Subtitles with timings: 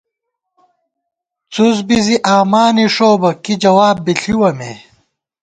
[1.53, 4.71] څُس بی زی آمانِݭوؤ بہ کی جواب بی ݪِوَہ مے